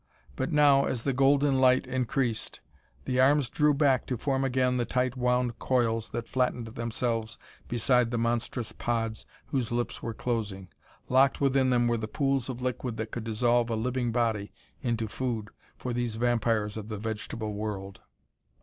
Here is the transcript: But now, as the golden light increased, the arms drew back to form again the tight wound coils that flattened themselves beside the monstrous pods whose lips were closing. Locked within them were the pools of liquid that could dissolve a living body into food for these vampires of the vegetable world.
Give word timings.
But 0.35 0.51
now, 0.51 0.85
as 0.85 1.03
the 1.03 1.13
golden 1.13 1.59
light 1.59 1.85
increased, 1.85 2.59
the 3.05 3.19
arms 3.19 3.51
drew 3.51 3.71
back 3.71 4.07
to 4.07 4.17
form 4.17 4.43
again 4.43 4.77
the 4.77 4.83
tight 4.83 5.15
wound 5.15 5.59
coils 5.59 6.09
that 6.09 6.27
flattened 6.27 6.65
themselves 6.73 7.37
beside 7.67 8.09
the 8.09 8.17
monstrous 8.17 8.71
pods 8.71 9.27
whose 9.49 9.71
lips 9.71 10.01
were 10.01 10.15
closing. 10.15 10.69
Locked 11.07 11.39
within 11.39 11.69
them 11.69 11.87
were 11.87 11.97
the 11.99 12.07
pools 12.07 12.49
of 12.49 12.63
liquid 12.63 12.97
that 12.97 13.11
could 13.11 13.25
dissolve 13.25 13.69
a 13.69 13.75
living 13.75 14.11
body 14.11 14.51
into 14.81 15.07
food 15.07 15.51
for 15.77 15.93
these 15.93 16.15
vampires 16.15 16.77
of 16.77 16.87
the 16.87 16.97
vegetable 16.97 17.53
world. 17.53 18.01